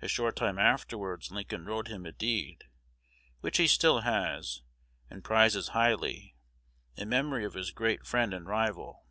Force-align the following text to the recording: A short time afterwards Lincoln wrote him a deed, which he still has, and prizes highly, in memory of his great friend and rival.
A 0.00 0.08
short 0.08 0.36
time 0.36 0.58
afterwards 0.58 1.30
Lincoln 1.30 1.66
wrote 1.66 1.88
him 1.88 2.06
a 2.06 2.12
deed, 2.12 2.64
which 3.40 3.58
he 3.58 3.66
still 3.66 4.00
has, 4.00 4.62
and 5.10 5.22
prizes 5.22 5.68
highly, 5.76 6.34
in 6.96 7.10
memory 7.10 7.44
of 7.44 7.52
his 7.52 7.70
great 7.70 8.06
friend 8.06 8.32
and 8.32 8.46
rival. 8.46 9.04